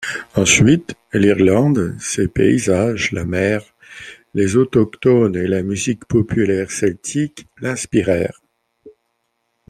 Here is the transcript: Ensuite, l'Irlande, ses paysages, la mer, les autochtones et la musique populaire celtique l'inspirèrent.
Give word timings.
Ensuite, 0.35 0.95
l'Irlande, 1.13 1.95
ses 1.99 2.27
paysages, 2.27 3.11
la 3.11 3.23
mer, 3.23 3.61
les 4.33 4.55
autochtones 4.55 5.35
et 5.35 5.45
la 5.45 5.61
musique 5.61 6.05
populaire 6.05 6.71
celtique 6.71 7.45
l'inspirèrent. 7.59 8.41